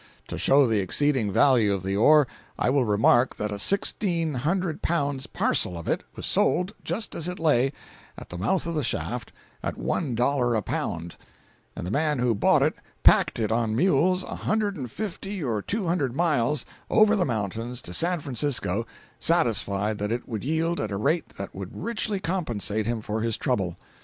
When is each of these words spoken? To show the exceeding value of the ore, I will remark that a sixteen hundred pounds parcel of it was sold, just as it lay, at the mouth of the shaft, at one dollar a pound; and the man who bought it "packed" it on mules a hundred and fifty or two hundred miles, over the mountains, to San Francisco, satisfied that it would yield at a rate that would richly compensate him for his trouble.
To 0.29 0.37
show 0.39 0.65
the 0.65 0.79
exceeding 0.79 1.31
value 1.31 1.71
of 1.71 1.83
the 1.83 1.95
ore, 1.95 2.27
I 2.57 2.71
will 2.71 2.85
remark 2.85 3.35
that 3.35 3.51
a 3.51 3.59
sixteen 3.59 4.33
hundred 4.33 4.81
pounds 4.81 5.27
parcel 5.27 5.77
of 5.77 5.87
it 5.87 6.01
was 6.15 6.25
sold, 6.25 6.73
just 6.83 7.13
as 7.13 7.27
it 7.27 7.37
lay, 7.37 7.71
at 8.17 8.29
the 8.29 8.37
mouth 8.39 8.65
of 8.65 8.73
the 8.73 8.81
shaft, 8.81 9.31
at 9.61 9.77
one 9.77 10.15
dollar 10.15 10.55
a 10.55 10.63
pound; 10.63 11.17
and 11.75 11.85
the 11.85 11.91
man 11.91 12.17
who 12.17 12.33
bought 12.33 12.63
it 12.63 12.73
"packed" 13.03 13.37
it 13.37 13.51
on 13.51 13.75
mules 13.75 14.23
a 14.23 14.33
hundred 14.37 14.75
and 14.75 14.89
fifty 14.89 15.43
or 15.43 15.61
two 15.61 15.85
hundred 15.85 16.15
miles, 16.15 16.65
over 16.89 17.15
the 17.15 17.23
mountains, 17.23 17.79
to 17.83 17.93
San 17.93 18.21
Francisco, 18.21 18.87
satisfied 19.19 19.99
that 19.99 20.11
it 20.11 20.27
would 20.27 20.43
yield 20.43 20.79
at 20.79 20.89
a 20.89 20.97
rate 20.97 21.29
that 21.37 21.53
would 21.53 21.77
richly 21.79 22.19
compensate 22.19 22.87
him 22.87 23.01
for 23.01 23.21
his 23.21 23.37
trouble. 23.37 23.77